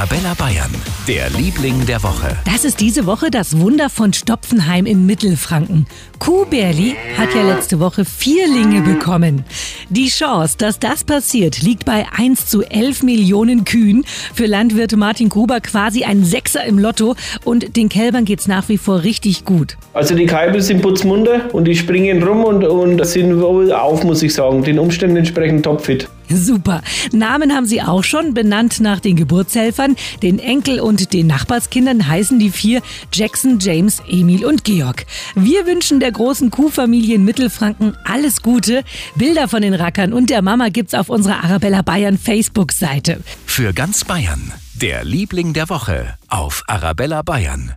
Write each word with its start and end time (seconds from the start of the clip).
Arabella 0.00 0.32
Bayern, 0.32 0.70
der 1.06 1.28
Liebling 1.28 1.84
der 1.84 2.02
Woche. 2.02 2.34
Das 2.46 2.64
ist 2.64 2.80
diese 2.80 3.04
Woche 3.04 3.30
das 3.30 3.60
Wunder 3.60 3.90
von 3.90 4.14
Stopfenheim 4.14 4.86
in 4.86 5.04
Mittelfranken. 5.04 5.84
Kuhberli 6.18 6.94
hat 7.18 7.34
ja 7.34 7.42
letzte 7.42 7.80
Woche 7.80 8.06
Vierlinge 8.06 8.80
bekommen. 8.80 9.44
Die 9.90 10.08
Chance, 10.08 10.56
dass 10.56 10.78
das 10.78 11.04
passiert, 11.04 11.60
liegt 11.60 11.84
bei 11.84 12.06
1 12.16 12.46
zu 12.46 12.62
11 12.62 13.02
Millionen 13.02 13.66
Kühen. 13.66 14.06
Für 14.32 14.46
Landwirt 14.46 14.96
Martin 14.96 15.28
Gruber 15.28 15.60
quasi 15.60 16.04
ein 16.04 16.24
Sechser 16.24 16.64
im 16.64 16.78
Lotto 16.78 17.14
und 17.44 17.76
den 17.76 17.90
Kälbern 17.90 18.24
geht's 18.24 18.48
nach 18.48 18.70
wie 18.70 18.78
vor 18.78 19.02
richtig 19.02 19.44
gut. 19.44 19.76
Also 19.92 20.14
die 20.14 20.24
Kälber 20.24 20.62
sind 20.62 20.80
putzmunter 20.80 21.52
und 21.52 21.66
die 21.66 21.76
springen 21.76 22.22
rum 22.22 22.44
und, 22.44 22.64
und 22.64 23.04
sind 23.04 23.38
wohl 23.38 23.70
auf, 23.70 24.02
muss 24.02 24.22
ich 24.22 24.32
sagen. 24.32 24.64
Den 24.64 24.78
Umständen 24.78 25.18
entsprechend 25.18 25.66
topfit. 25.66 26.08
Super. 26.30 26.82
Namen 27.12 27.52
haben 27.52 27.66
sie 27.66 27.82
auch 27.82 28.04
schon, 28.04 28.34
benannt 28.34 28.80
nach 28.80 29.00
den 29.00 29.16
Geburtshelfern. 29.16 29.96
Den 30.22 30.38
Enkel 30.38 30.80
und 30.80 31.12
den 31.12 31.26
Nachbarskindern 31.26 32.06
heißen 32.06 32.38
die 32.38 32.50
vier 32.50 32.82
Jackson, 33.12 33.58
James, 33.58 34.02
Emil 34.08 34.44
und 34.44 34.64
Georg. 34.64 35.06
Wir 35.34 35.66
wünschen 35.66 36.00
der 36.00 36.12
großen 36.12 36.50
Kuhfamilie 36.50 37.16
in 37.16 37.24
Mittelfranken 37.24 37.96
alles 38.04 38.42
Gute. 38.42 38.84
Bilder 39.14 39.48
von 39.48 39.62
den 39.62 39.74
Rackern 39.74 40.12
und 40.12 40.30
der 40.30 40.42
Mama 40.42 40.68
gibt's 40.68 40.94
auf 40.94 41.08
unserer 41.08 41.44
Arabella 41.44 41.82
Bayern 41.82 42.18
Facebook-Seite. 42.18 43.20
Für 43.46 43.72
ganz 43.72 44.04
Bayern, 44.04 44.52
der 44.74 45.04
Liebling 45.04 45.52
der 45.52 45.68
Woche 45.68 46.16
auf 46.28 46.62
Arabella 46.66 47.22
Bayern. 47.22 47.74